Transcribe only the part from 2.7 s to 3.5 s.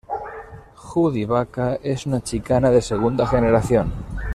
de segunda